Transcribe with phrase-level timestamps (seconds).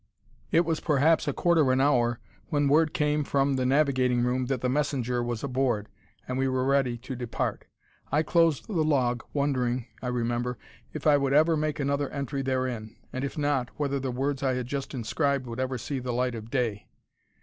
[0.51, 2.19] It was perhaps a quarter of an hour
[2.49, 5.89] when word came from the navigating room that the messenger was aboard,
[6.27, 7.65] and we were ready to depart.
[8.11, 10.57] I closed the log, wondering, I remember,
[10.91, 14.55] if I would ever make another entry therein, and, if not, whether the words I
[14.55, 16.87] had just inscribed would ever see the light of day.